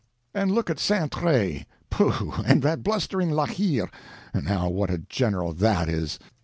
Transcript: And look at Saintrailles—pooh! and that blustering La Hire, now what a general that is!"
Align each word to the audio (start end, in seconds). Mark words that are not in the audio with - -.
And 0.33 0.51
look 0.51 0.71
at 0.71 0.79
Saintrailles—pooh! 0.79 2.33
and 2.43 2.63
that 2.63 2.81
blustering 2.81 3.29
La 3.29 3.45
Hire, 3.45 3.87
now 4.33 4.67
what 4.67 4.89
a 4.89 4.97
general 4.97 5.53
that 5.53 5.87
is!" 5.89 6.17